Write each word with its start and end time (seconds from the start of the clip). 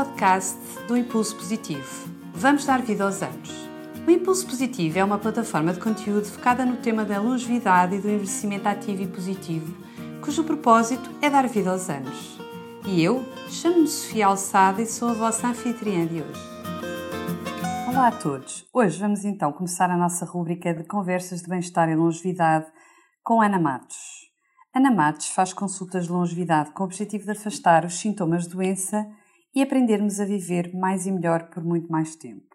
podcast 0.00 0.56
do 0.88 0.96
Impulso 0.96 1.36
Positivo. 1.36 2.08
Vamos 2.32 2.64
dar 2.64 2.80
vida 2.80 3.04
aos 3.04 3.22
anos. 3.22 3.50
O 4.06 4.10
Impulso 4.10 4.46
Positivo 4.46 4.98
é 4.98 5.04
uma 5.04 5.18
plataforma 5.18 5.74
de 5.74 5.78
conteúdo 5.78 6.24
focada 6.24 6.64
no 6.64 6.78
tema 6.78 7.04
da 7.04 7.20
longevidade 7.20 7.96
e 7.96 7.98
do 7.98 8.08
envelhecimento 8.08 8.66
ativo 8.66 9.02
e 9.02 9.06
positivo, 9.06 9.76
cujo 10.22 10.42
propósito 10.42 11.10
é 11.20 11.28
dar 11.28 11.46
vida 11.46 11.70
aos 11.70 11.90
anos. 11.90 12.38
E 12.86 13.02
eu 13.02 13.22
chamo-me 13.50 13.86
Sofia 13.86 14.28
Alçada 14.28 14.80
e 14.80 14.86
sou 14.86 15.10
a 15.10 15.12
vossa 15.12 15.48
anfitriã 15.48 16.06
de 16.06 16.22
hoje. 16.22 16.40
Olá 17.86 18.08
a 18.08 18.12
todos! 18.12 18.66
Hoje 18.72 18.98
vamos 18.98 19.22
então 19.26 19.52
começar 19.52 19.90
a 19.90 19.98
nossa 19.98 20.24
rúbrica 20.24 20.72
de 20.72 20.84
conversas 20.84 21.42
de 21.42 21.48
bem-estar 21.50 21.90
e 21.90 21.94
longevidade 21.94 22.64
com 23.22 23.42
Ana 23.42 23.60
Matos. 23.60 23.98
Ana 24.74 24.90
Matos 24.90 25.28
faz 25.28 25.52
consultas 25.52 26.06
de 26.06 26.12
longevidade 26.12 26.70
com 26.70 26.84
o 26.84 26.86
objetivo 26.86 27.24
de 27.24 27.32
afastar 27.32 27.84
os 27.84 28.00
sintomas 28.00 28.44
de 28.44 28.54
doença 28.54 29.06
e 29.54 29.62
aprendermos 29.62 30.20
a 30.20 30.24
viver 30.24 30.74
mais 30.74 31.06
e 31.06 31.12
melhor 31.12 31.50
por 31.50 31.64
muito 31.64 31.90
mais 31.90 32.14
tempo. 32.16 32.48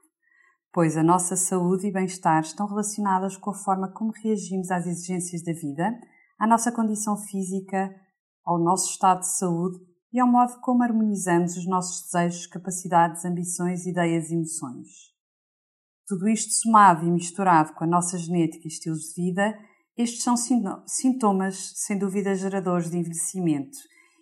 Pois 0.73 0.97
a 0.97 1.03
nossa 1.03 1.35
saúde 1.35 1.87
e 1.87 1.91
bem-estar 1.91 2.41
estão 2.41 2.67
relacionadas 2.67 3.37
com 3.37 3.51
a 3.51 3.53
forma 3.53 3.91
como 3.91 4.11
reagimos 4.23 4.71
às 4.71 4.85
exigências 4.85 5.43
da 5.43 5.53
vida, 5.53 5.97
à 6.39 6.47
nossa 6.47 6.71
condição 6.71 7.15
física, 7.17 7.93
ao 8.45 8.59
nosso 8.59 8.91
estado 8.91 9.21
de 9.21 9.37
saúde 9.37 9.79
e 10.11 10.19
ao 10.19 10.27
modo 10.27 10.59
como 10.61 10.83
harmonizamos 10.83 11.57
os 11.57 11.65
nossos 11.65 12.03
desejos, 12.03 12.47
capacidades, 12.47 13.25
ambições, 13.25 13.85
ideias 13.85 14.29
e 14.29 14.35
emoções. 14.35 14.87
Tudo 16.07 16.27
isto 16.27 16.51
somado 16.53 17.05
e 17.05 17.11
misturado 17.11 17.73
com 17.73 17.83
a 17.83 17.87
nossa 17.87 18.17
genética 18.17 18.65
e 18.65 18.67
estilos 18.67 19.13
de 19.13 19.23
vida 19.23 19.57
estes 19.97 20.23
são 20.23 20.35
sintomas, 20.85 21.71
sem 21.75 21.97
dúvida, 21.97 22.35
geradores 22.35 22.91
de 22.91 22.97
envelhecimento 22.97 23.77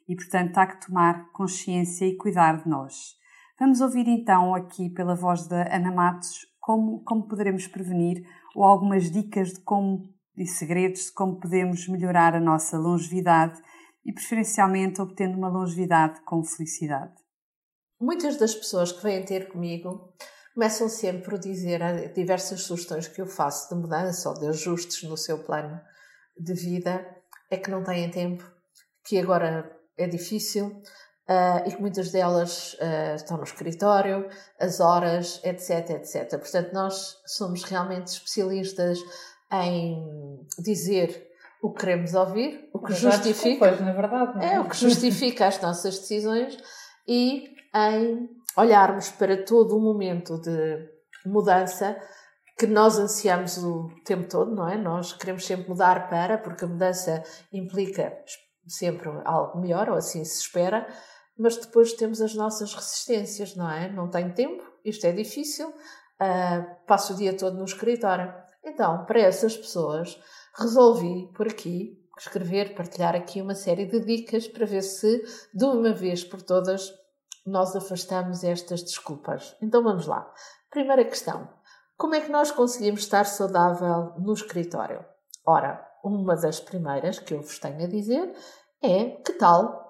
e, 0.07 0.15
portanto, 0.15 0.57
há 0.57 0.67
que 0.67 0.85
tomar 0.85 1.31
consciência 1.31 2.05
e 2.05 2.17
cuidar 2.17 2.63
de 2.63 2.69
nós. 2.69 3.15
Vamos 3.59 3.81
ouvir 3.81 4.07
então 4.07 4.53
aqui 4.53 4.89
pela 4.89 5.15
voz 5.15 5.47
da 5.47 5.73
Ana 5.73 5.91
Matos 5.91 6.45
como, 6.59 7.03
como 7.03 7.27
poderemos 7.27 7.67
prevenir 7.67 8.25
ou 8.55 8.63
algumas 8.63 9.11
dicas 9.11 9.53
de 9.53 9.61
como 9.61 10.13
e 10.35 10.47
segredos 10.47 11.05
de 11.05 11.11
como 11.11 11.39
podemos 11.39 11.87
melhorar 11.87 12.35
a 12.35 12.39
nossa 12.39 12.77
longevidade 12.77 13.61
e, 14.05 14.11
preferencialmente, 14.11 15.01
obtendo 15.01 15.37
uma 15.37 15.49
longevidade 15.49 16.21
com 16.25 16.43
felicidade. 16.43 17.13
Muitas 18.01 18.37
das 18.37 18.53
pessoas 18.53 18.91
que 18.91 19.03
vêm 19.03 19.23
ter 19.23 19.47
comigo 19.49 20.13
começam 20.53 20.89
sempre 20.89 21.23
por 21.23 21.39
dizer 21.39 22.11
diversas 22.13 22.61
sugestões 22.61 23.07
que 23.07 23.21
eu 23.21 23.27
faço 23.27 23.73
de 23.73 23.79
mudança 23.79 24.29
ou 24.29 24.35
de 24.35 24.47
ajustes 24.47 25.07
no 25.07 25.17
seu 25.17 25.43
plano 25.43 25.79
de 26.37 26.53
vida, 26.53 27.05
é 27.49 27.57
que 27.57 27.69
não 27.69 27.83
têm 27.83 28.09
tempo, 28.09 28.43
que 29.05 29.19
agora 29.19 29.71
é 29.97 30.07
difícil 30.07 30.81
uh, 31.29 31.67
e 31.67 31.71
que 31.71 31.81
muitas 31.81 32.11
delas 32.11 32.73
uh, 32.73 33.15
estão 33.15 33.37
no 33.37 33.43
escritório, 33.43 34.27
as 34.59 34.79
horas, 34.79 35.39
etc, 35.43 35.91
etc. 35.91 36.29
Portanto, 36.39 36.73
nós 36.73 37.17
somos 37.25 37.63
realmente 37.63 38.07
especialistas 38.07 38.99
em 39.51 40.45
dizer 40.59 41.29
o 41.61 41.71
que 41.71 41.79
queremos 41.79 42.13
ouvir, 42.13 42.69
o 42.73 42.79
que 42.79 42.93
justifica, 42.93 43.67
desculpas, 43.67 43.79
na 43.79 43.93
verdade, 43.93 44.45
é? 44.45 44.55
é 44.55 44.59
o 44.59 44.67
que 44.67 44.75
justifica 44.75 45.47
as 45.47 45.61
nossas 45.61 45.97
decisões 45.99 46.57
e 47.07 47.45
em 47.73 48.29
olharmos 48.57 49.09
para 49.09 49.43
todo 49.43 49.77
o 49.77 49.81
momento 49.81 50.39
de 50.41 50.89
mudança 51.25 51.97
que 52.57 52.67
nós 52.67 52.99
ansiamos 52.99 53.57
o 53.57 53.89
tempo 54.05 54.27
todo, 54.27 54.53
não 54.53 54.67
é? 54.69 54.77
Nós 54.77 55.13
queremos 55.13 55.45
sempre 55.45 55.69
mudar 55.69 56.07
para, 56.09 56.37
porque 56.37 56.65
a 56.65 56.67
mudança 56.67 57.23
implica 57.51 58.13
sempre 58.67 59.09
algo 59.25 59.59
melhor, 59.59 59.89
ou 59.89 59.95
assim 59.95 60.23
se 60.23 60.39
espera, 60.39 60.87
mas 61.37 61.57
depois 61.57 61.93
temos 61.93 62.21
as 62.21 62.33
nossas 62.35 62.73
resistências, 62.73 63.55
não 63.55 63.69
é? 63.69 63.91
Não 63.91 64.09
tenho 64.09 64.33
tempo, 64.33 64.63
isto 64.85 65.05
é 65.05 65.11
difícil, 65.11 65.69
uh, 65.69 66.85
passo 66.87 67.13
o 67.13 67.17
dia 67.17 67.35
todo 67.35 67.57
no 67.57 67.65
escritório. 67.65 68.33
Então, 68.63 69.05
para 69.05 69.19
essas 69.19 69.57
pessoas, 69.57 70.19
resolvi 70.57 71.31
por 71.33 71.47
aqui 71.47 71.99
escrever, 72.17 72.75
partilhar 72.75 73.15
aqui 73.15 73.41
uma 73.41 73.55
série 73.55 73.85
de 73.85 73.99
dicas 73.99 74.47
para 74.47 74.65
ver 74.65 74.81
se, 74.81 75.23
de 75.53 75.65
uma 75.65 75.93
vez 75.93 76.23
por 76.23 76.41
todas, 76.41 76.93
nós 77.45 77.75
afastamos 77.75 78.43
estas 78.43 78.83
desculpas. 78.83 79.55
Então 79.61 79.83
vamos 79.83 80.07
lá. 80.07 80.31
Primeira 80.69 81.03
questão: 81.03 81.49
como 81.97 82.15
é 82.15 82.21
que 82.21 82.31
nós 82.31 82.51
conseguimos 82.51 83.01
estar 83.01 83.25
saudável 83.25 84.13
no 84.19 84.33
escritório? 84.33 85.03
Ora, 85.45 85.85
uma 86.03 86.35
das 86.35 86.59
primeiras 86.59 87.17
que 87.19 87.33
eu 87.33 87.41
vos 87.41 87.57
tenho 87.57 87.83
a 87.83 87.87
dizer 87.87 88.33
é 88.81 89.05
que 89.05 89.33
tal 89.33 89.81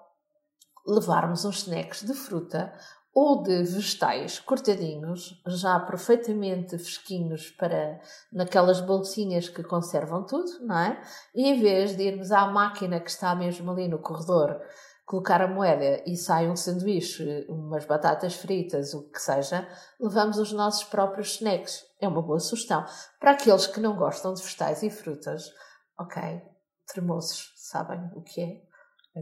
levarmos 0.85 1.43
uns 1.45 1.63
snacks 1.63 2.03
de 2.03 2.13
fruta 2.13 2.73
ou 3.15 3.43
de 3.43 3.63
vegetais 3.63 4.39
cortadinhos, 4.39 5.41
já 5.47 5.79
perfeitamente 5.79 6.77
fresquinhos 6.77 7.51
para 7.51 7.99
naquelas 8.31 8.81
bolsinhas 8.81 9.47
que 9.47 9.63
conservam 9.63 10.25
tudo, 10.25 10.49
não 10.61 10.77
é? 10.77 11.01
E 11.35 11.47
em 11.47 11.59
vez 11.61 11.95
de 11.95 12.03
irmos 12.03 12.31
à 12.31 12.47
máquina 12.47 12.99
que 12.99 13.09
está 13.09 13.35
mesmo 13.35 13.71
ali 13.71 13.87
no 13.87 13.99
corredor 13.99 14.59
colocar 15.05 15.41
a 15.41 15.47
moeda 15.47 16.01
e 16.07 16.15
sai 16.15 16.49
um 16.49 16.55
sanduíche, 16.55 17.45
umas 17.49 17.85
batatas 17.85 18.35
fritas, 18.35 18.93
o 18.93 19.03
que 19.09 19.19
seja, 19.19 19.67
levamos 19.99 20.37
os 20.37 20.51
nossos 20.51 20.83
próprios 20.85 21.35
snacks. 21.35 21.83
É 21.99 22.07
uma 22.07 22.21
boa 22.21 22.39
sugestão. 22.39 22.85
Para 23.19 23.31
aqueles 23.31 23.67
que 23.67 23.79
não 23.79 23.95
gostam 23.95 24.33
de 24.33 24.41
vegetais 24.41 24.81
e 24.81 24.89
frutas, 24.89 25.51
ok, 25.97 26.41
tremoços, 26.87 27.53
sabem 27.55 28.09
o 28.15 28.21
que 28.21 28.41
é? 28.41 28.73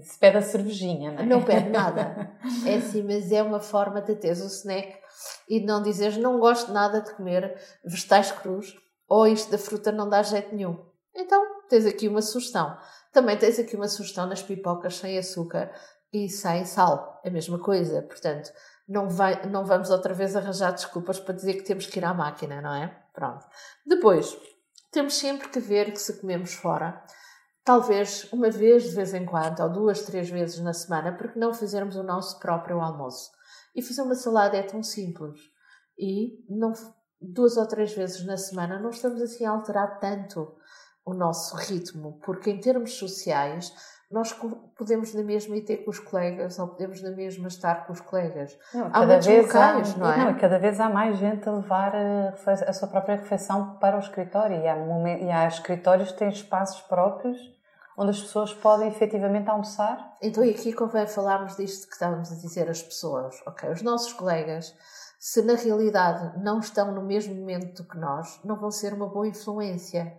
Se 0.02 0.18
pede 0.18 0.38
a 0.38 0.42
cervejinha, 0.42 1.12
não 1.12 1.20
é? 1.20 1.26
Não 1.26 1.44
pede 1.44 1.70
nada. 1.70 2.32
É 2.66 2.76
assim, 2.76 3.04
mas 3.04 3.32
é 3.32 3.44
uma 3.44 3.60
forma 3.60 4.02
de 4.02 4.16
teres 4.16 4.42
o 4.42 4.48
snack 4.48 4.98
e 5.50 5.60
de 5.60 5.66
não 5.66 5.82
dizeres 5.82 6.18
não 6.18 6.40
gosto 6.40 6.72
nada 6.72 7.02
de 7.02 7.14
comer 7.14 7.56
vegetais 7.84 8.32
crus 8.32 8.74
ou 9.08 9.28
isto 9.28 9.52
da 9.52 9.58
fruta 9.58 9.92
não 9.92 10.10
dá 10.10 10.24
jeito 10.24 10.56
nenhum. 10.56 10.84
Então, 11.14 11.44
tens 11.68 11.86
aqui 11.86 12.08
uma 12.08 12.22
sugestão. 12.22 12.78
Também 13.12 13.38
tens 13.38 13.60
aqui 13.60 13.76
uma 13.76 13.88
sugestão 13.88 14.26
nas 14.26 14.42
pipocas 14.42 14.96
sem 14.96 15.18
açúcar 15.18 15.72
e 16.14 16.30
sem 16.30 16.64
sal. 16.66 17.20
É 17.24 17.30
a 17.30 17.32
mesma 17.32 17.60
coisa. 17.60 18.02
Portanto, 18.04 18.52
não, 18.88 19.10
vai, 19.10 19.46
não 19.48 19.66
vamos 19.66 19.90
outra 19.90 20.14
vez 20.14 20.36
arranjar 20.36 20.72
desculpas 20.72 21.20
para 21.20 21.36
dizer 21.36 21.56
que 21.56 21.64
temos 21.64 21.86
que 21.86 22.00
ir 22.00 22.06
à 22.06 22.14
máquina, 22.14 22.62
não 22.62 22.74
é? 22.74 22.88
Pronto. 23.14 23.46
Depois, 23.86 24.38
temos 24.92 25.16
sempre 25.16 25.48
que 25.50 25.60
ver 25.60 25.92
que 25.92 26.00
se 26.00 26.20
comemos 26.20 26.54
fora, 26.54 27.04
talvez 27.64 28.28
uma 28.32 28.50
vez 28.50 28.84
de 28.84 28.96
vez 28.96 29.14
em 29.14 29.26
quando, 29.26 29.62
ou 29.62 29.70
duas, 29.70 30.02
três 30.02 30.30
vezes 30.30 30.60
na 30.60 30.74
semana, 30.74 31.16
porque 31.16 31.40
não 31.40 31.54
fazermos 31.54 31.96
o 31.96 32.04
nosso 32.04 32.40
próprio 32.40 32.82
almoço. 32.82 33.32
E 33.74 33.82
fazer 33.82 34.02
uma 34.02 34.16
salada 34.16 34.58
é 34.58 34.64
tão 34.64 34.84
simples. 34.84 35.40
E 35.98 36.44
não, 36.50 36.74
duas 37.22 37.56
ou 37.56 37.66
três 37.68 37.94
vezes 37.94 38.26
na 38.26 38.36
semana 38.36 38.80
não 38.80 38.90
estamos 38.90 39.22
assim 39.22 39.46
a 39.46 39.52
alterar 39.52 40.00
tanto 40.00 40.56
o 41.06 41.14
nosso 41.14 41.56
ritmo, 41.56 42.20
porque 42.24 42.50
em 42.50 42.60
termos 42.60 42.94
sociais 42.94 43.74
nós 44.12 44.34
podemos 44.78 45.14
na 45.14 45.24
mesma 45.24 45.56
ir 45.56 45.62
ter 45.62 45.78
com 45.78 45.90
os 45.90 46.00
colegas 46.00 46.60
ou 46.60 46.68
podemos 46.68 47.02
na 47.02 47.12
mesma 47.12 47.48
estar 47.48 47.86
com 47.86 47.94
os 47.94 48.02
colegas. 48.02 48.58
Não, 48.74 48.90
há 48.92 49.06
muitos 49.06 49.28
locais, 49.28 49.96
há, 49.96 49.98
não 49.98 50.12
é? 50.12 50.18
Não, 50.18 50.38
cada 50.38 50.60
vez 50.60 50.80
há 50.80 50.90
mais 50.90 51.18
gente 51.18 51.48
a 51.48 51.52
levar 51.52 51.96
a, 51.96 52.34
a 52.68 52.74
sua 52.74 52.88
própria 52.88 53.16
refeição 53.16 53.78
para 53.78 53.96
o 53.96 54.00
escritório 54.00 54.58
e 54.58 54.68
há, 54.68 54.78
e 55.18 55.32
há 55.32 55.48
escritórios 55.48 56.12
que 56.12 56.20
têm 56.20 56.30
espaços 56.30 56.82
próprios 56.82 57.38
onde 57.98 58.12
as 58.12 58.22
pessoas 58.22 58.54
podem 58.54 58.88
efetivamente 58.88 59.50
almoçar. 59.50 60.16
Então, 60.22 60.44
e 60.44 60.52
aqui 60.52 60.74
convém 60.74 61.06
falarmos 61.08 61.56
disto 61.56 61.88
que 61.88 61.94
estávamos 61.94 62.32
a 62.32 62.36
dizer 62.36 62.70
às 62.70 62.82
pessoas. 62.82 63.36
Ok, 63.46 63.70
os 63.70 63.82
nossos 63.82 64.14
colegas, 64.14 64.74
se 65.20 65.42
na 65.44 65.56
realidade 65.56 66.42
não 66.42 66.60
estão 66.60 66.92
no 66.94 67.04
mesmo 67.04 67.36
momento 67.36 67.84
que 67.84 67.98
nós, 67.98 68.40
não 68.44 68.56
vão 68.56 68.72
ser 68.72 68.94
uma 68.94 69.08
boa 69.08 69.28
influência 69.28 70.18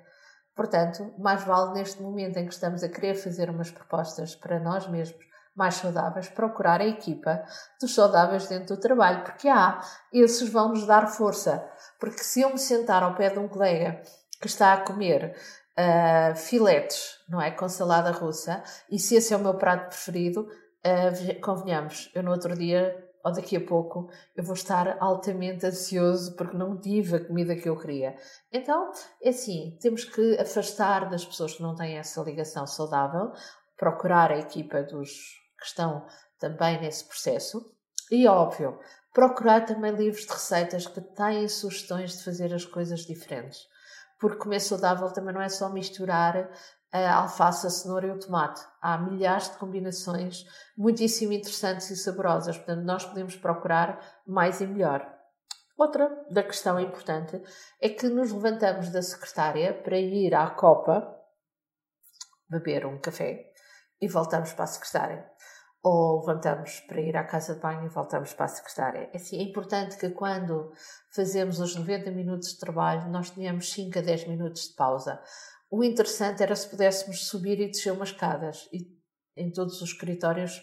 Portanto, 0.54 1.14
mais 1.18 1.42
vale 1.44 1.72
neste 1.72 2.02
momento 2.02 2.36
em 2.36 2.46
que 2.46 2.52
estamos 2.52 2.82
a 2.82 2.88
querer 2.88 3.14
fazer 3.14 3.48
umas 3.48 3.70
propostas 3.70 4.34
para 4.34 4.60
nós 4.60 4.86
mesmos 4.86 5.24
mais 5.54 5.74
saudáveis, 5.74 6.28
procurar 6.28 6.80
a 6.80 6.86
equipa 6.86 7.42
dos 7.80 7.94
saudáveis 7.94 8.47
dentro 8.47 8.74
do 8.74 8.80
trabalho, 8.80 9.22
porque 9.22 9.48
há, 9.48 9.80
esses 10.12 10.48
vão 10.48 10.71
nos 10.71 10.86
dar 10.86 11.06
força. 11.09 11.62
Porque 12.00 12.22
se 12.22 12.41
eu 12.41 12.50
me 12.50 12.59
sentar 12.59 13.03
ao 13.03 13.15
pé 13.15 13.30
de 13.30 13.38
um 13.38 13.48
colega 13.48 14.00
que 14.41 14.47
está 14.47 14.72
a 14.72 14.80
comer 14.80 15.36
uh, 15.78 16.34
filetes, 16.36 17.18
não 17.28 17.41
é, 17.41 17.50
com 17.50 17.68
salada 17.68 18.10
russa, 18.10 18.62
e 18.91 18.98
se 18.98 19.15
esse 19.15 19.32
é 19.34 19.36
o 19.36 19.41
meu 19.41 19.54
prato 19.54 19.88
preferido, 19.88 20.41
uh, 20.42 21.41
convenhamos, 21.41 22.10
eu 22.15 22.22
no 22.22 22.30
outro 22.30 22.56
dia 22.56 22.97
ou 23.24 23.33
daqui 23.33 23.57
a 23.57 23.65
pouco 23.65 24.10
eu 24.36 24.45
vou 24.45 24.54
estar 24.54 24.97
altamente 25.01 25.66
ansioso 25.66 26.34
porque 26.36 26.57
não 26.57 26.78
tive 26.80 27.16
a 27.16 27.24
comida 27.24 27.57
que 27.57 27.69
eu 27.69 27.78
queria. 27.78 28.16
Então, 28.53 28.91
é 29.22 29.30
assim, 29.30 29.77
temos 29.80 30.04
que 30.04 30.36
afastar 30.39 31.09
das 31.09 31.24
pessoas 31.24 31.54
que 31.54 31.63
não 31.63 31.74
têm 31.74 31.98
essa 31.98 32.22
ligação 32.22 32.66
saudável, 32.66 33.33
procurar 33.77 34.30
a 34.30 34.39
equipa 34.39 34.83
dos 34.83 35.10
que 35.59 35.66
estão 35.66 36.07
também 36.39 36.80
nesse 36.80 37.04
processo 37.04 37.72
e, 38.10 38.27
óbvio, 38.27 38.78
procurar 39.13 39.65
também 39.65 39.92
livros 39.92 40.27
de 40.27 40.33
receitas 40.33 40.86
que 40.86 41.01
têm 41.01 41.48
sugestões 41.48 42.18
de 42.18 42.25
fazer 42.25 42.53
as 42.53 42.65
coisas 42.65 43.01
diferentes. 43.01 43.60
Porque 44.18 44.39
comer 44.39 44.60
saudável 44.60 45.10
também 45.13 45.34
não 45.34 45.42
é 45.42 45.48
só 45.48 45.68
misturar 45.68 46.51
a 46.92 47.15
alface, 47.15 47.66
a 47.66 47.71
cenoura 47.71 48.06
e 48.06 48.10
o 48.10 48.18
tomate. 48.18 48.62
Há 48.80 48.98
milhares 48.98 49.50
de 49.50 49.56
combinações 49.56 50.44
muitíssimo 50.77 51.33
interessantes 51.33 51.91
e 51.91 51.97
saborosas, 51.97 52.56
portanto, 52.56 52.84
nós 52.84 53.04
podemos 53.04 53.34
procurar 53.36 53.98
mais 54.27 54.60
e 54.60 54.66
melhor. 54.66 55.10
Outra 55.77 56.24
da 56.30 56.42
questão 56.42 56.78
importante 56.78 57.42
é 57.80 57.89
que 57.89 58.06
nos 58.09 58.30
levantamos 58.30 58.91
da 58.91 59.03
secretária 59.03 59.72
para 59.74 59.98
ir 59.98 60.34
à 60.34 60.48
copa 60.50 61.18
beber 62.48 62.84
um 62.86 63.00
café 63.00 63.50
e 64.00 64.06
voltamos 64.06 64.53
para 64.53 64.65
a 64.65 64.68
secretária. 64.68 65.27
Ou 65.83 66.21
levantamos 66.21 66.78
para 66.80 67.00
ir 67.00 67.16
à 67.16 67.24
casa 67.24 67.54
de 67.54 67.60
banho 67.60 67.86
e 67.86 67.89
voltamos 67.89 68.33
para 68.34 68.44
a 68.44 68.48
secretária. 68.48 69.10
É, 69.12 69.16
assim, 69.16 69.39
é 69.39 69.42
importante 69.42 69.97
que 69.97 70.10
quando 70.10 70.72
fazemos 71.10 71.59
os 71.59 71.74
90 71.74 72.10
minutos 72.12 72.50
de 72.50 72.59
trabalho, 72.60 73.09
nós 73.09 73.30
tenhamos 73.30 73.72
5 73.72 73.98
a 73.98 74.03
10 74.03 74.28
minutos 74.28 74.68
de 74.68 74.74
pausa. 74.74 75.21
O 75.72 75.83
interessante 75.83 76.42
era 76.42 76.54
se 76.54 76.69
pudéssemos 76.69 77.27
subir 77.27 77.59
e 77.59 77.66
descer 77.66 77.92
umas 77.92 78.10
escadas. 78.10 78.69
E 78.71 78.86
em 79.34 79.51
todos 79.51 79.80
os 79.80 79.89
escritórios 79.89 80.63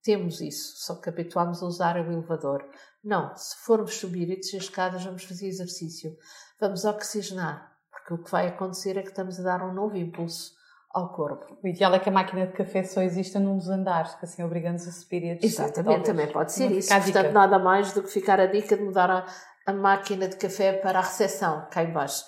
temos 0.00 0.40
isso, 0.40 0.76
só 0.76 0.94
que 1.00 1.08
habituámos 1.08 1.60
a 1.60 1.66
usar 1.66 1.96
o 1.96 2.12
elevador. 2.12 2.64
Não, 3.02 3.34
se 3.36 3.56
formos 3.64 3.96
subir 3.96 4.30
e 4.30 4.36
descer 4.36 4.58
escadas, 4.60 5.04
vamos 5.04 5.24
fazer 5.24 5.48
exercício. 5.48 6.16
Vamos 6.60 6.84
oxigenar, 6.84 7.68
porque 7.90 8.14
o 8.14 8.22
que 8.22 8.30
vai 8.30 8.46
acontecer 8.46 8.96
é 8.96 9.02
que 9.02 9.08
estamos 9.08 9.40
a 9.40 9.42
dar 9.42 9.62
um 9.68 9.74
novo 9.74 9.96
impulso 9.96 10.52
ao 10.94 11.12
corpo. 11.12 11.58
O 11.60 11.66
ideal 11.66 11.92
é 11.92 11.98
que 11.98 12.08
a 12.08 12.12
máquina 12.12 12.46
de 12.46 12.52
café 12.52 12.84
só 12.84 13.02
exista 13.02 13.40
num 13.40 13.56
dos 13.56 13.68
andares, 13.68 14.14
que 14.14 14.24
assim 14.24 14.44
obriga-nos 14.44 14.86
a 14.86 14.92
subir 14.92 15.24
e 15.24 15.30
a 15.32 15.34
descer. 15.34 15.64
Exatamente, 15.64 16.04
também 16.04 16.30
pode 16.30 16.52
ser 16.52 16.70
isso. 16.70 16.94
Portanto, 16.94 17.32
nada 17.32 17.58
mais 17.58 17.92
do 17.92 18.04
que 18.04 18.08
ficar 18.08 18.38
a 18.38 18.46
dica 18.46 18.76
de 18.76 18.84
mudar 18.84 19.10
a, 19.10 19.26
a 19.66 19.72
máquina 19.72 20.28
de 20.28 20.36
café 20.36 20.72
para 20.74 20.98
a 20.98 21.02
recepção, 21.02 21.66
cá 21.70 21.82
embaixo. 21.82 22.24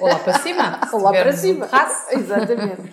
Ou 0.00 0.08
lá 0.08 0.18
para 0.18 0.38
cima. 0.38 0.80
Ou 0.92 1.00
lá 1.00 1.10
para 1.12 1.32
cima. 1.32 1.68
Exatamente. 2.10 2.92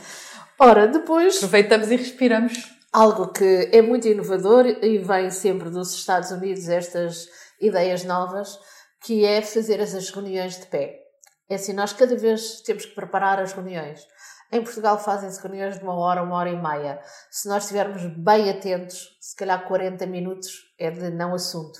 Ora, 0.60 0.88
depois. 0.88 1.38
Aproveitamos 1.38 1.90
e 1.90 1.96
respiramos. 1.96 2.54
Algo 2.94 3.30
que 3.30 3.70
é 3.72 3.82
muito 3.82 4.08
inovador 4.08 4.66
e 4.68 4.98
vem 4.98 5.30
sempre 5.30 5.70
dos 5.70 5.94
Estados 5.94 6.30
Unidos, 6.32 6.68
estas 6.68 7.30
ideias 7.60 8.04
novas, 8.04 8.60
que 9.04 9.26
é 9.26 9.42
fazer 9.42 9.80
as 9.80 10.10
reuniões 10.10 10.60
de 10.60 10.66
pé. 10.68 11.00
É 11.50 11.56
assim, 11.56 11.74
nós 11.74 11.94
cada 11.94 12.16
vez 12.16 12.62
temos 12.62 12.86
que 12.86 12.94
preparar 12.94 13.40
as 13.40 13.54
reuniões. 13.54 14.02
Em 14.52 14.62
Portugal 14.62 15.00
fazem-se 15.00 15.42
reuniões 15.42 15.78
de 15.78 15.84
uma 15.84 15.96
hora, 15.96 16.22
uma 16.22 16.36
hora 16.36 16.50
e 16.50 16.62
meia. 16.62 17.00
Se 17.30 17.48
nós 17.48 17.64
estivermos 17.64 18.06
bem 18.18 18.50
atentos, 18.50 19.18
se 19.22 19.36
calhar 19.36 19.66
40 19.66 20.06
minutos 20.06 20.52
é 20.78 20.92
de 20.92 21.10
não 21.10 21.34
assunto. 21.34 21.80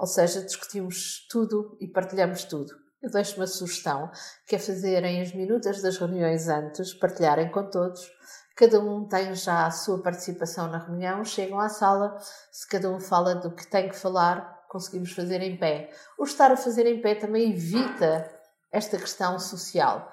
Ou 0.00 0.06
seja, 0.06 0.42
discutimos 0.42 1.26
tudo 1.28 1.76
e 1.78 1.86
partilhamos 1.86 2.44
tudo. 2.44 2.72
Eu 3.02 3.10
deixo 3.10 3.36
uma 3.36 3.46
sugestão, 3.46 4.10
que 4.46 4.56
é 4.56 4.58
fazerem 4.58 5.20
as 5.20 5.34
minutas 5.34 5.82
das 5.82 5.98
reuniões 5.98 6.48
antes, 6.48 6.94
partilharem 6.94 7.50
com 7.50 7.68
todos. 7.68 8.10
Cada 8.56 8.80
um 8.80 9.06
tem 9.06 9.34
já 9.34 9.66
a 9.66 9.70
sua 9.70 10.02
participação 10.02 10.68
na 10.68 10.78
reunião, 10.78 11.22
chegam 11.22 11.60
à 11.60 11.68
sala, 11.68 12.16
se 12.50 12.66
cada 12.66 12.90
um 12.90 12.98
fala 12.98 13.34
do 13.34 13.54
que 13.54 13.66
tem 13.66 13.90
que 13.90 13.96
falar, 13.96 14.64
conseguimos 14.70 15.12
fazer 15.12 15.42
em 15.42 15.58
pé. 15.58 15.90
O 16.18 16.24
estar 16.24 16.50
a 16.50 16.56
fazer 16.56 16.86
em 16.86 17.02
pé 17.02 17.14
também 17.14 17.50
evita 17.50 18.26
esta 18.72 18.96
questão 18.96 19.38
social 19.38 20.10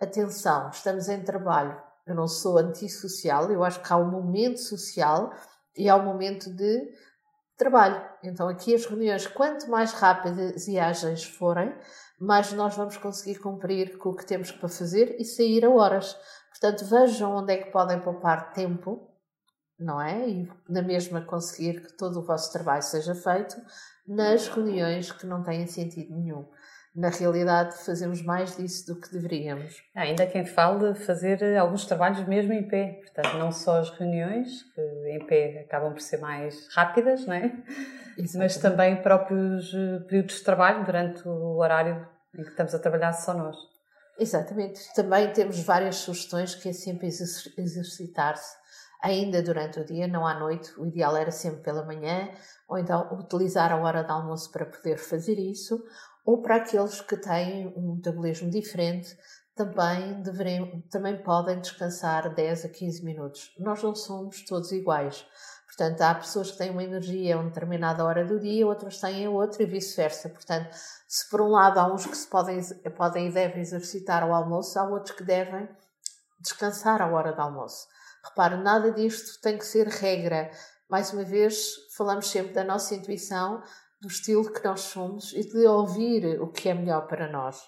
atenção, 0.00 0.70
estamos 0.70 1.08
em 1.08 1.24
trabalho. 1.24 1.76
Eu 2.06 2.14
não 2.14 2.28
sou 2.28 2.58
antissocial, 2.58 3.50
eu 3.50 3.64
acho 3.64 3.82
que 3.82 3.92
há 3.92 3.96
um 3.96 4.08
momento 4.08 4.60
social 4.60 5.32
e 5.76 5.88
há 5.88 5.96
um 5.96 6.04
momento 6.04 6.48
de 6.54 6.92
trabalho. 7.56 8.02
Então, 8.22 8.48
aqui 8.48 8.74
as 8.74 8.86
reuniões, 8.86 9.26
quanto 9.26 9.70
mais 9.70 9.92
rápidas 9.92 10.68
e 10.68 10.78
ágeis 10.78 11.24
forem, 11.24 11.74
mais 12.18 12.52
nós 12.52 12.76
vamos 12.76 12.96
conseguir 12.96 13.38
cumprir 13.38 13.98
com 13.98 14.10
o 14.10 14.16
que 14.16 14.26
temos 14.26 14.50
para 14.50 14.68
fazer 14.68 15.16
e 15.18 15.24
sair 15.24 15.64
a 15.64 15.70
horas. 15.70 16.16
Portanto, 16.50 16.84
vejam 16.84 17.34
onde 17.34 17.52
é 17.52 17.56
que 17.58 17.70
podem 17.70 18.00
poupar 18.00 18.52
tempo, 18.52 19.10
não 19.78 20.00
é? 20.00 20.28
E 20.28 20.52
na 20.68 20.82
mesma 20.82 21.20
conseguir 21.20 21.82
que 21.82 21.96
todo 21.96 22.20
o 22.20 22.24
vosso 22.24 22.52
trabalho 22.52 22.82
seja 22.82 23.14
feito 23.14 23.56
nas 24.06 24.48
reuniões 24.48 25.12
que 25.12 25.26
não 25.26 25.42
têm 25.42 25.66
sentido 25.66 26.14
nenhum 26.14 26.46
na 26.96 27.10
realidade 27.10 27.76
fazemos 27.84 28.22
mais 28.22 28.56
disso 28.56 28.86
do 28.86 28.98
que 28.98 29.12
deveríamos. 29.12 29.82
Há 29.94 30.02
ainda 30.02 30.26
quem 30.26 30.46
fale 30.46 30.94
de 30.94 30.98
fazer 31.00 31.56
alguns 31.56 31.84
trabalhos 31.84 32.26
mesmo 32.26 32.54
em 32.54 32.66
pé, 32.66 33.00
portanto, 33.02 33.36
não 33.36 33.52
só 33.52 33.78
as 33.78 33.90
reuniões, 33.90 34.62
que 34.74 34.80
em 35.10 35.26
pé 35.26 35.66
acabam 35.66 35.92
por 35.92 36.00
ser 36.00 36.18
mais 36.18 36.66
rápidas, 36.74 37.26
não 37.26 37.34
é? 37.34 37.52
mas 38.36 38.56
também 38.56 39.02
próprios 39.02 39.74
eh, 39.74 40.00
períodos 40.08 40.36
de 40.36 40.42
trabalho 40.42 40.84
durante 40.86 41.28
o 41.28 41.58
horário 41.58 42.08
em 42.34 42.42
que 42.42 42.48
estamos 42.48 42.74
a 42.74 42.78
trabalhar 42.78 43.12
só 43.12 43.34
nós. 43.34 43.56
Exatamente. 44.18 44.80
Também 44.94 45.30
temos 45.32 45.60
várias 45.62 45.96
sugestões 45.96 46.54
que 46.54 46.70
é 46.70 46.72
sempre 46.72 47.06
exercitar-se 47.06 48.56
ainda 49.02 49.42
durante 49.42 49.80
o 49.80 49.84
dia, 49.84 50.08
não 50.08 50.26
à 50.26 50.32
noite. 50.38 50.72
O 50.78 50.86
ideal 50.86 51.14
era 51.16 51.30
sempre 51.30 51.60
pela 51.60 51.84
manhã, 51.84 52.30
ou 52.66 52.78
então 52.78 53.12
utilizar 53.18 53.70
a 53.70 53.76
hora 53.76 54.02
de 54.02 54.10
almoço 54.10 54.50
para 54.50 54.64
poder 54.64 54.96
fazer 54.96 55.38
isso, 55.38 55.84
ou 56.26 56.42
para 56.42 56.56
aqueles 56.56 57.00
que 57.00 57.16
têm 57.16 57.72
um 57.76 57.94
metabolismo 57.94 58.50
diferente, 58.50 59.16
também, 59.54 60.20
deveriam, 60.22 60.82
também 60.90 61.22
podem 61.22 61.60
descansar 61.60 62.34
10 62.34 62.64
a 62.64 62.68
15 62.68 63.04
minutos. 63.04 63.54
Nós 63.58 63.82
não 63.82 63.94
somos 63.94 64.44
todos 64.44 64.72
iguais. 64.72 65.24
Portanto, 65.66 66.02
há 66.02 66.14
pessoas 66.14 66.50
que 66.50 66.58
têm 66.58 66.70
uma 66.70 66.82
energia 66.82 67.36
a 67.36 67.38
uma 67.38 67.48
determinada 67.48 68.04
hora 68.04 68.24
do 68.24 68.40
dia, 68.40 68.66
outras 68.66 69.00
têm 69.00 69.24
a 69.24 69.30
outra 69.30 69.62
e 69.62 69.66
vice-versa. 69.66 70.28
Portanto, 70.28 70.74
se 71.06 71.30
por 71.30 71.40
um 71.40 71.48
lado 71.48 71.78
há 71.78 71.92
uns 71.92 72.04
que 72.04 72.16
se 72.16 72.26
podem, 72.26 72.60
podem 72.96 73.28
e 73.28 73.32
devem 73.32 73.60
exercitar 73.60 74.22
ao 74.22 74.34
almoço, 74.34 74.78
há 74.78 74.84
outros 74.84 75.16
que 75.16 75.24
devem 75.24 75.68
descansar 76.40 77.00
à 77.00 77.06
hora 77.06 77.32
do 77.32 77.40
almoço. 77.40 77.86
Repare, 78.24 78.56
nada 78.56 78.90
disto 78.90 79.40
tem 79.40 79.56
que 79.56 79.64
ser 79.64 79.86
regra. 79.86 80.50
Mais 80.88 81.12
uma 81.12 81.24
vez, 81.24 81.74
falamos 81.96 82.28
sempre 82.28 82.52
da 82.52 82.64
nossa 82.64 82.94
intuição, 82.94 83.62
do 84.00 84.08
estilo 84.08 84.52
que 84.52 84.64
nós 84.64 84.80
somos 84.80 85.32
e 85.32 85.42
de 85.42 85.66
ouvir 85.66 86.40
o 86.40 86.48
que 86.48 86.68
é 86.68 86.74
melhor 86.74 87.06
para 87.06 87.30
nós. 87.30 87.60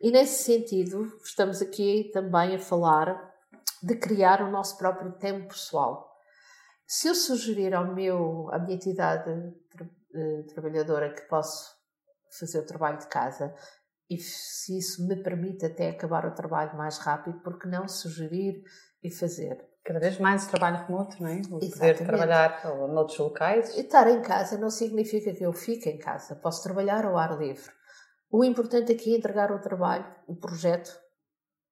E 0.00 0.10
nesse 0.10 0.44
sentido, 0.44 1.06
estamos 1.24 1.62
aqui 1.62 2.10
também 2.12 2.54
a 2.54 2.58
falar 2.58 3.34
de 3.82 3.96
criar 3.96 4.42
o 4.42 4.50
nosso 4.50 4.76
próprio 4.76 5.12
tempo 5.12 5.48
pessoal. 5.48 6.10
Se 6.86 7.08
eu 7.08 7.14
sugerir 7.14 7.74
ao 7.74 7.94
meu, 7.94 8.48
à 8.52 8.58
minha 8.58 8.76
entidade 8.76 9.30
tra 9.70 9.86
eh, 10.14 10.42
trabalhadora 10.54 11.12
que 11.12 11.22
posso 11.22 11.74
fazer 12.38 12.58
o 12.58 12.66
trabalho 12.66 12.98
de 12.98 13.06
casa 13.08 13.54
e 14.08 14.18
se 14.18 14.78
isso 14.78 15.06
me 15.06 15.16
permite 15.22 15.66
até 15.66 15.90
acabar 15.90 16.26
o 16.26 16.34
trabalho 16.34 16.76
mais 16.76 16.98
rápido, 16.98 17.40
porque 17.40 17.68
não 17.68 17.88
sugerir 17.88 18.62
e 19.02 19.10
fazer? 19.10 19.64
Cada 19.86 20.00
vez 20.00 20.18
mais 20.18 20.44
o 20.44 20.50
trabalho 20.50 20.84
remoto, 20.84 21.22
não 21.22 21.28
é? 21.28 21.34
O 21.34 21.58
Exatamente. 21.62 21.78
poder 21.78 22.04
trabalhar 22.04 22.64
noutros 22.88 23.18
locais. 23.18 23.76
E 23.76 23.82
estar 23.82 24.10
em 24.10 24.20
casa 24.20 24.58
não 24.58 24.68
significa 24.68 25.32
que 25.32 25.44
eu 25.44 25.52
fique 25.52 25.88
em 25.88 25.96
casa. 25.96 26.34
Posso 26.34 26.62
trabalhar 26.64 27.04
ao 27.04 27.16
ar 27.16 27.38
livre. 27.38 27.70
O 28.28 28.44
importante 28.44 28.90
aqui 28.90 29.14
é 29.14 29.18
entregar 29.18 29.52
o 29.52 29.60
trabalho, 29.60 30.04
o 30.26 30.34
projeto, 30.34 30.90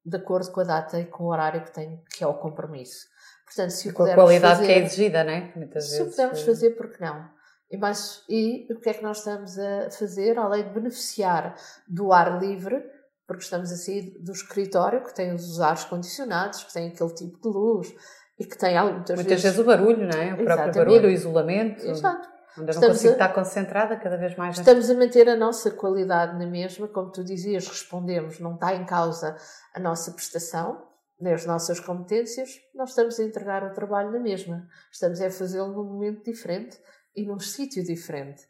de 0.07 0.17
acordo 0.17 0.53
com 0.53 0.61
a 0.61 0.65
data 0.65 1.01
e 1.01 1.07
com 1.07 1.25
o 1.25 1.33
horário 1.33 1.65
que 1.65 1.73
tenho, 1.73 2.01
que 2.17 2.23
é 2.23 2.27
o 2.27 2.35
compromisso. 2.35 3.07
Portanto, 3.47 3.71
se 3.71 3.93
com 3.93 4.05
a 4.05 4.15
qualidade 4.15 4.59
fazer, 4.59 4.67
que 4.67 4.73
é 4.73 4.79
exigida, 4.79 5.25
não 5.25 5.33
é? 5.33 5.53
Muitas 5.57 5.91
se 5.91 5.99
vezes. 5.99 6.15
pudermos 6.15 6.41
eh, 6.41 6.45
fazer, 6.45 6.71
por 6.71 6.93
que 6.93 7.01
não? 7.01 7.29
E, 7.71 7.77
mais, 7.77 8.23
e 8.29 8.73
o 8.73 8.79
que 8.79 8.91
é 8.91 8.95
que 8.95 9.03
nós 9.03 9.19
estamos 9.19 9.59
a 9.59 9.91
fazer, 9.91 10.39
além 10.39 10.63
de 10.63 10.71
beneficiar 10.71 11.57
do 11.89 12.13
ar 12.13 12.41
livre, 12.41 12.81
porque 13.27 13.43
estamos 13.43 13.73
a 13.73 13.77
sair 13.77 14.19
do 14.21 14.33
escritório 14.33 15.03
que 15.03 15.15
tem 15.15 15.33
os 15.35 15.61
ares 15.61 15.85
condicionados, 15.85 16.65
que 16.65 16.73
tem 16.73 16.89
aquele 16.89 17.15
tipo 17.15 17.41
de 17.41 17.49
luz 17.49 17.95
e 18.39 18.45
que 18.45 18.59
tem 18.59 18.81
muitas, 18.81 19.17
muitas 19.17 19.25
vezes... 19.27 19.43
vezes 19.43 19.59
o 19.59 19.65
barulho, 19.65 20.07
não 20.07 20.19
é? 20.19 20.35
O 20.35 20.45
próprio 20.45 20.75
barulho, 20.75 21.09
o 21.09 21.11
isolamento. 21.11 21.85
Exato. 21.87 22.29
Onde 22.59 22.71
eu 22.71 22.81
não 22.81 22.89
consigo 22.89 23.11
a... 23.11 23.13
estar 23.13 23.29
concentrada 23.35 23.97
cada 23.97 24.17
vez 24.17 24.37
mais. 24.37 24.59
Estamos 24.59 24.89
a 24.89 24.95
manter 24.95 25.29
a 25.29 25.37
nossa 25.37 25.71
qualidade 25.71 26.39
na 26.39 26.47
mesma, 26.47 26.87
como 26.87 27.11
tu 27.11 27.25
dizias, 27.25 27.67
respondemos, 27.67 28.39
não 28.39 28.55
está 28.55 28.75
em 28.75 28.87
causa 28.87 29.37
a 29.75 29.81
nossa 29.81 30.13
prestação, 30.13 30.87
nem 31.21 31.33
as 31.33 31.47
nossas 31.47 31.81
competências, 31.81 32.51
nós 32.75 32.91
estamos 32.91 33.19
a 33.19 33.25
entregar 33.25 33.65
o 33.65 33.73
trabalho 33.73 34.13
na 34.13 34.21
mesma. 34.21 34.67
Estamos 34.93 35.21
a 35.21 35.31
fazê-lo 35.31 35.73
num 35.73 35.85
momento 35.85 36.25
diferente 36.25 36.79
e 37.17 37.27
num 37.27 37.39
sítio 37.39 37.83
diferente. 37.83 38.43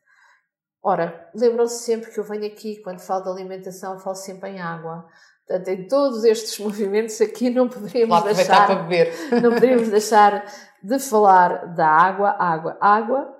Ora, 0.87 1.31
lembram-se 1.35 1.83
sempre 1.83 2.11
que 2.11 2.21
eu 2.21 2.25
venho 2.25 2.45
aqui, 2.45 2.77
quando 2.83 3.01
falo 3.01 3.23
de 3.23 3.31
alimentação, 3.31 3.99
falo 3.99 4.15
sempre 4.15 4.51
em 4.51 4.61
água. 4.61 5.07
Portanto, 5.47 5.69
em 5.69 5.89
todos 5.89 6.25
estes 6.25 6.59
movimentos 6.61 7.19
aqui 7.23 7.49
não 7.49 7.71
poderíamos 7.71 8.23
deixar, 8.23 8.67
para 8.67 8.83
beber. 8.83 9.11
não 9.43 9.55
poderíamos 9.55 9.89
deixar 9.89 10.45
de 10.83 10.99
falar 10.99 11.75
da 11.75 11.89
água, 11.89 12.37
água, 12.39 12.77
água. 12.79 13.35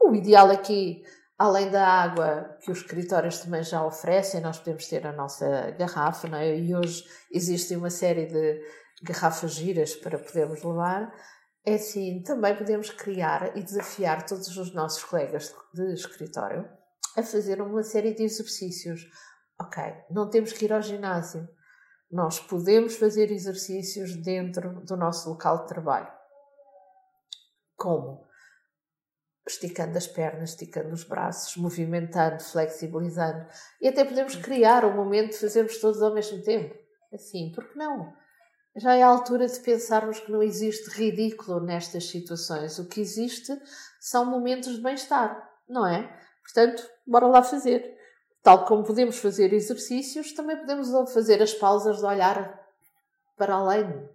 O 0.00 0.14
ideal 0.14 0.52
aqui, 0.52 1.02
além 1.36 1.68
da 1.68 1.84
água 1.84 2.56
que 2.62 2.70
os 2.70 2.78
escritórios 2.78 3.40
também 3.40 3.64
já 3.64 3.84
oferecem, 3.84 4.40
nós 4.40 4.58
podemos 4.58 4.86
ter 4.86 5.04
a 5.04 5.12
nossa 5.12 5.72
garrafa, 5.76 6.28
não 6.28 6.38
é? 6.38 6.56
E 6.56 6.76
hoje 6.76 7.04
existe 7.32 7.74
uma 7.74 7.90
série 7.90 8.26
de 8.26 8.62
garrafas 9.02 9.50
giras 9.50 9.96
para 9.96 10.16
podermos 10.16 10.62
levar. 10.62 11.12
É 11.68 11.74
assim, 11.74 12.22
também 12.22 12.56
podemos 12.56 12.88
criar 12.88 13.54
e 13.54 13.62
desafiar 13.62 14.24
todos 14.24 14.56
os 14.56 14.72
nossos 14.72 15.04
colegas 15.04 15.54
de 15.74 15.92
escritório 15.92 16.66
a 17.14 17.22
fazer 17.22 17.60
uma 17.60 17.82
série 17.82 18.14
de 18.14 18.22
exercícios. 18.22 19.02
Ok, 19.60 19.82
não 20.10 20.30
temos 20.30 20.50
que 20.54 20.64
ir 20.64 20.72
ao 20.72 20.80
ginásio, 20.80 21.46
Nós 22.10 22.40
podemos 22.40 22.96
fazer 22.96 23.30
exercícios 23.30 24.16
dentro 24.16 24.80
do 24.86 24.96
nosso 24.96 25.28
local 25.28 25.60
de 25.60 25.68
trabalho. 25.68 26.10
Como? 27.76 28.26
Esticando 29.46 29.98
as 29.98 30.06
pernas, 30.06 30.50
esticando 30.52 30.94
os 30.94 31.04
braços, 31.04 31.54
movimentando, 31.58 32.42
flexibilizando. 32.42 33.46
E 33.82 33.88
até 33.88 34.06
podemos 34.06 34.36
criar 34.36 34.86
um 34.86 34.96
momento 34.96 35.32
de 35.32 35.40
fazermos 35.40 35.78
todos 35.78 36.00
ao 36.00 36.14
mesmo 36.14 36.42
tempo. 36.42 36.74
Assim, 37.12 37.52
porque 37.54 37.78
não? 37.78 38.16
Já 38.78 38.94
é 38.94 39.02
a 39.02 39.08
altura 39.08 39.48
de 39.48 39.58
pensarmos 39.58 40.20
que 40.20 40.30
não 40.30 40.40
existe 40.40 40.88
ridículo 40.90 41.60
nestas 41.60 42.08
situações. 42.08 42.78
O 42.78 42.86
que 42.86 43.00
existe 43.00 43.52
são 43.98 44.24
momentos 44.24 44.76
de 44.76 44.80
bem-estar, 44.80 45.50
não 45.68 45.84
é? 45.84 46.16
Portanto, 46.42 46.88
bora 47.04 47.26
lá 47.26 47.42
fazer. 47.42 47.96
Tal 48.40 48.64
como 48.66 48.84
podemos 48.84 49.18
fazer 49.18 49.52
exercícios, 49.52 50.32
também 50.32 50.56
podemos 50.56 50.88
fazer 51.12 51.42
as 51.42 51.52
pausas 51.52 51.98
de 51.98 52.04
olhar 52.04 52.56
para 53.36 53.54
além 53.54 54.08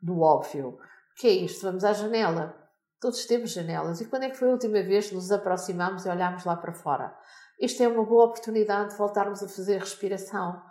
do 0.00 0.20
óbvio. 0.20 0.68
O 0.68 1.14
que 1.16 1.26
é 1.26 1.30
isto? 1.30 1.62
Vamos 1.62 1.82
à 1.82 1.92
janela. 1.92 2.56
Todos 3.00 3.26
temos 3.26 3.50
janelas. 3.50 4.00
E 4.00 4.04
quando 4.04 4.22
é 4.22 4.30
que 4.30 4.36
foi 4.36 4.48
a 4.48 4.52
última 4.52 4.80
vez 4.80 5.08
que 5.08 5.14
nos 5.16 5.32
aproximámos 5.32 6.06
e 6.06 6.08
olhámos 6.08 6.44
lá 6.44 6.56
para 6.56 6.72
fora? 6.72 7.12
Isto 7.60 7.82
é 7.82 7.88
uma 7.88 8.04
boa 8.04 8.26
oportunidade 8.26 8.90
de 8.90 8.96
voltarmos 8.96 9.42
a 9.42 9.48
fazer 9.48 9.80
respiração. 9.80 10.62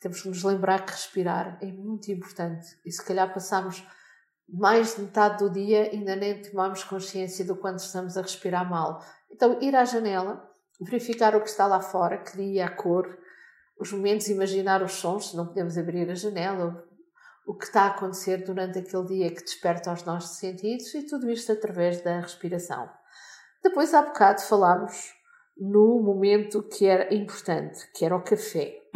Temos 0.00 0.22
que 0.22 0.28
nos 0.28 0.42
lembrar 0.42 0.84
que 0.84 0.92
respirar 0.92 1.58
é 1.60 1.66
muito 1.66 2.10
importante. 2.10 2.78
E 2.84 2.92
se 2.92 3.04
calhar 3.04 3.32
passamos 3.32 3.84
mais 4.48 4.94
de 4.94 5.02
metade 5.02 5.38
do 5.38 5.50
dia 5.50 5.90
ainda 5.92 6.16
nem 6.16 6.40
tomamos 6.40 6.82
consciência 6.84 7.44
do 7.44 7.56
quanto 7.56 7.80
estamos 7.80 8.16
a 8.16 8.22
respirar 8.22 8.68
mal. 8.68 9.04
Então, 9.30 9.60
ir 9.60 9.76
à 9.76 9.84
janela, 9.84 10.48
verificar 10.80 11.34
o 11.36 11.42
que 11.42 11.50
está 11.50 11.66
lá 11.66 11.80
fora, 11.80 12.18
que 12.18 12.36
dia, 12.36 12.66
a 12.66 12.70
cor, 12.70 13.18
os 13.78 13.92
momentos, 13.92 14.28
imaginar 14.28 14.82
os 14.82 14.92
sons, 14.92 15.30
se 15.30 15.36
não 15.36 15.46
podemos 15.46 15.76
abrir 15.76 16.10
a 16.10 16.14
janela, 16.14 16.84
o 17.46 17.54
que 17.54 17.64
está 17.64 17.82
a 17.82 17.86
acontecer 17.88 18.44
durante 18.44 18.78
aquele 18.78 19.06
dia 19.06 19.30
que 19.30 19.42
desperta 19.42 19.92
os 19.92 20.04
nossos 20.04 20.38
sentidos 20.38 20.92
e 20.94 21.06
tudo 21.06 21.30
isto 21.30 21.52
através 21.52 22.02
da 22.02 22.20
respiração. 22.20 22.90
Depois, 23.62 23.92
há 23.94 24.02
bocado, 24.02 24.40
falámos 24.42 25.14
no 25.56 26.00
momento 26.00 26.62
que 26.62 26.86
era 26.86 27.12
importante, 27.14 27.90
que 27.94 28.04
era 28.04 28.16
o 28.16 28.22
café. 28.22 28.87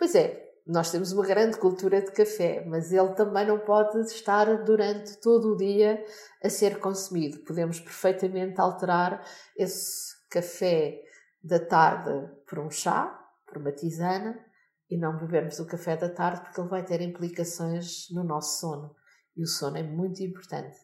Pois 0.00 0.14
é, 0.14 0.50
nós 0.66 0.90
temos 0.90 1.12
uma 1.12 1.26
grande 1.26 1.58
cultura 1.58 2.00
de 2.00 2.10
café, 2.10 2.64
mas 2.64 2.90
ele 2.90 3.12
também 3.12 3.46
não 3.46 3.58
pode 3.58 4.00
estar 4.06 4.64
durante 4.64 5.20
todo 5.20 5.52
o 5.52 5.56
dia 5.58 6.02
a 6.42 6.48
ser 6.48 6.80
consumido. 6.80 7.44
Podemos 7.44 7.78
perfeitamente 7.80 8.58
alterar 8.58 9.22
esse 9.54 10.26
café 10.30 11.02
da 11.44 11.58
tarde 11.58 12.10
por 12.48 12.60
um 12.60 12.70
chá, 12.70 13.14
por 13.46 13.58
uma 13.58 13.72
tisana, 13.72 14.42
e 14.88 14.96
não 14.96 15.18
bebermos 15.18 15.60
o 15.60 15.66
café 15.66 15.98
da 15.98 16.08
tarde 16.08 16.44
porque 16.44 16.58
ele 16.62 16.70
vai 16.70 16.82
ter 16.82 17.02
implicações 17.02 18.06
no 18.10 18.24
nosso 18.24 18.58
sono. 18.58 18.96
E 19.36 19.42
o 19.42 19.46
sono 19.46 19.76
é 19.76 19.82
muito 19.82 20.22
importante. 20.22 20.78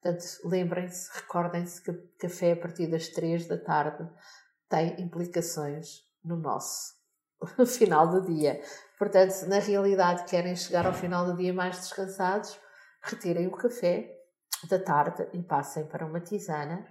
Portanto, 0.00 0.24
lembrem-se, 0.46 1.10
recordem-se 1.12 1.82
que 1.82 1.92
café 2.18 2.52
a 2.52 2.56
partir 2.56 2.86
das 2.86 3.08
três 3.08 3.46
da 3.46 3.58
tarde 3.58 4.10
tem 4.70 4.98
implicações 4.98 6.10
no 6.24 6.38
nosso 6.38 7.01
final 7.66 8.08
do 8.08 8.22
dia. 8.22 8.60
Portanto, 8.98 9.46
na 9.48 9.58
realidade, 9.58 10.24
querem 10.24 10.54
chegar 10.54 10.86
ao 10.86 10.92
final 10.92 11.26
do 11.26 11.36
dia 11.36 11.52
mais 11.52 11.76
descansados, 11.76 12.58
retirem 13.02 13.46
o 13.46 13.50
café 13.50 14.10
da 14.68 14.78
tarde 14.78 15.28
e 15.32 15.42
passem 15.42 15.86
para 15.86 16.06
uma 16.06 16.20
tisana, 16.20 16.86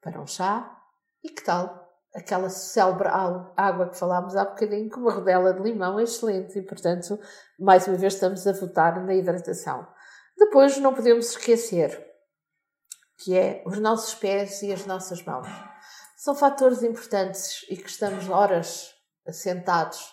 para 0.00 0.20
um 0.20 0.26
chá. 0.26 0.78
E 1.22 1.28
que 1.28 1.42
tal? 1.42 1.90
Aquela 2.14 2.50
célebre 2.50 3.08
água 3.56 3.88
que 3.88 3.98
falámos 3.98 4.36
há 4.36 4.44
bocadinho, 4.44 4.90
com 4.90 5.00
uma 5.00 5.12
rodela 5.12 5.54
de 5.54 5.62
limão, 5.62 5.98
é 5.98 6.02
excelente. 6.02 6.58
E, 6.58 6.62
portanto, 6.62 7.18
mais 7.58 7.86
uma 7.88 7.96
vez 7.96 8.14
estamos 8.14 8.46
a 8.46 8.52
votar 8.52 9.02
na 9.04 9.14
hidratação. 9.14 9.86
Depois, 10.36 10.76
não 10.78 10.94
podemos 10.94 11.30
esquecer 11.30 12.12
que 13.16 13.36
é 13.36 13.62
os 13.66 13.78
nossos 13.78 14.14
pés 14.14 14.62
e 14.62 14.72
as 14.72 14.84
nossas 14.84 15.22
mãos. 15.24 15.48
São 16.16 16.34
fatores 16.34 16.82
importantes 16.82 17.64
e 17.70 17.76
que 17.76 17.88
estamos 17.88 18.28
horas 18.28 18.92
sentados 19.30 20.12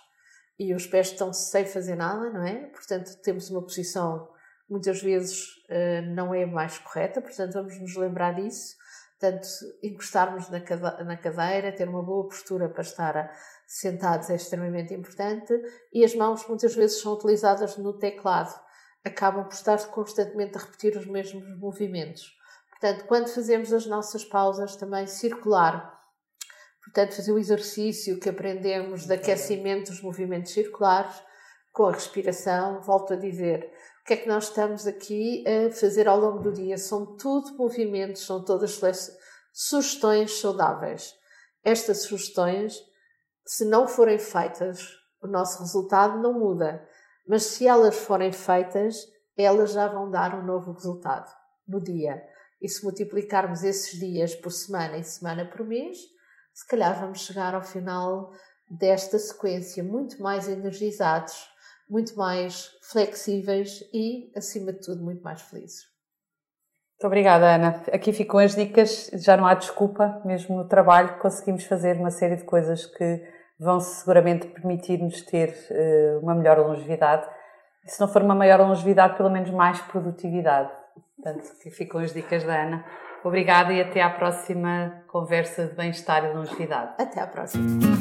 e 0.58 0.74
os 0.74 0.86
pés 0.86 1.08
estão 1.08 1.32
sem 1.32 1.66
fazer 1.66 1.96
nada, 1.96 2.30
não 2.30 2.46
é? 2.46 2.68
Portanto, 2.68 3.16
temos 3.22 3.50
uma 3.50 3.62
posição 3.62 4.30
muitas 4.70 5.02
vezes 5.02 5.48
uh, 5.70 6.14
não 6.14 6.34
é 6.34 6.46
mais 6.46 6.78
correta, 6.78 7.22
portanto, 7.22 7.54
vamos 7.54 7.80
nos 7.80 7.96
lembrar 7.96 8.36
disso. 8.36 8.78
Portanto, 9.20 9.50
encostarmos 9.84 10.50
na 10.50 10.62
cadeira, 11.18 11.76
ter 11.76 11.90
uma 11.90 12.02
boa 12.02 12.30
postura 12.30 12.70
para 12.70 12.82
estar 12.82 13.36
sentados 13.68 14.30
é 14.30 14.36
extremamente 14.36 14.94
importante 14.94 15.54
e 15.92 16.06
as 16.06 16.16
mãos 16.16 16.48
muitas 16.48 16.74
vezes 16.74 17.02
são 17.02 17.14
utilizadas 17.16 17.76
no 17.76 17.92
teclado, 18.00 18.58
acabam 19.04 19.44
por 19.44 19.54
estar 19.54 19.78
constantemente 19.88 20.58
a 20.58 20.62
repetir 20.62 20.96
os 20.96 21.06
mesmos 21.06 21.44
movimentos. 21.60 22.34
Portanto, 22.70 23.06
quando 23.08 23.28
fazemos 23.28 23.74
as 23.74 23.86
nossas 23.86 24.24
pausas, 24.24 24.78
também 24.78 25.06
circular 25.06 25.99
Portanto, 26.84 27.16
fazer 27.16 27.32
o 27.32 27.40
exercício 27.40 28.20
que 28.20 28.30
aprendemos 28.30 29.06
de 29.06 29.14
aquecimento 29.14 29.92
dos 29.92 30.02
movimentos 30.02 30.54
circulares 30.54 31.16
com 31.72 31.86
a 31.86 31.92
respiração, 31.92 32.82
volto 32.82 33.14
a 33.14 33.18
dizer, 33.18 33.72
o 34.02 34.06
que 34.06 34.14
é 34.14 34.18
que 34.18 34.28
nós 34.28 34.46
estamos 34.46 34.88
aqui 34.88 35.44
a 35.48 35.72
fazer 35.72 36.08
ao 36.08 36.20
longo 36.20 36.40
do 36.40 36.52
dia? 36.52 36.78
São 36.78 37.18
tudo 37.18 37.56
movimentos, 37.58 38.26
são 38.26 38.44
todas 38.44 38.80
sugestões 39.54 40.40
saudáveis. 40.40 41.14
Estas 41.64 42.04
sugestões, 42.04 42.76
se 43.46 43.66
não 43.66 43.88
forem 43.88 44.18
feitas, 44.18 44.88
o 45.22 45.28
nosso 45.28 45.60
resultado 45.60 46.18
não 46.20 46.34
muda. 46.34 46.88
Mas 47.28 47.44
se 47.44 47.68
elas 47.68 47.96
forem 47.96 48.32
feitas, 48.32 49.06
elas 49.38 49.72
já 49.72 49.88
vão 49.88 50.10
dar 50.10 50.34
um 50.34 50.44
novo 50.44 50.72
resultado 50.72 51.32
no 51.68 51.82
dia. 51.82 52.22
E 52.62 52.68
se 52.68 52.84
multiplicarmos 52.84 53.64
esses 53.64 54.00
dias 54.00 54.34
por 54.36 54.52
semana 54.52 54.98
e 54.98 55.04
semana 55.04 55.46
por 55.46 55.66
mês, 55.66 55.98
se 56.60 56.68
calhar 56.68 57.00
vamos 57.00 57.22
chegar 57.22 57.56
ao 57.56 57.62
final 57.62 58.32
desta 58.70 59.18
sequência 59.18 59.82
muito 59.82 60.22
mais 60.22 60.50
energizados, 60.50 61.34
muito 61.90 62.18
mais 62.18 62.70
flexíveis 62.92 63.82
e, 63.94 64.30
acima 64.36 64.74
de 64.74 64.82
tudo, 64.82 65.02
muito 65.02 65.24
mais 65.24 65.42
felizes. 65.42 65.86
Muito 66.96 67.08
obrigada, 67.08 67.56
Ana. 67.56 67.82
Aqui 67.94 68.12
ficam 68.12 68.42
as 68.42 68.56
dicas, 68.56 69.10
já 69.14 69.38
não 69.38 69.46
há 69.46 69.54
desculpa, 69.54 70.22
mesmo 70.26 70.58
no 70.58 70.68
trabalho 70.68 71.18
conseguimos 71.20 71.64
fazer 71.64 71.96
uma 71.96 72.12
série 72.12 72.36
de 72.36 72.44
coisas 72.44 72.86
que 72.86 73.26
vão 73.58 73.80
seguramente 73.80 74.48
permitir-nos 74.48 75.22
ter 75.22 75.56
uh, 75.72 76.20
uma 76.20 76.36
melhor 76.36 76.60
longevidade. 76.60 77.26
E 77.86 77.90
se 77.90 78.02
não 78.02 78.10
for 78.10 78.22
uma 78.22 78.36
maior 78.36 78.60
longevidade, 78.60 79.16
pelo 79.16 79.30
menos 79.30 79.50
mais 79.50 79.80
produtividade. 79.84 80.70
Portanto, 81.16 81.54
aqui 81.58 81.72
ficam 81.72 82.02
as 82.02 82.12
dicas 82.12 82.44
da 82.44 82.64
Ana. 82.64 82.86
Obrigada 83.24 83.74
e 83.74 83.82
até 83.82 84.02
à 84.02 84.10
próxima 84.10 85.04
conversa 85.08 85.68
de 85.68 85.76
bem-estar 85.76 86.24
e 86.26 86.34
longevidade. 86.34 86.94
Até 86.98 87.22
à 87.22 87.28
próxima. 87.28 87.99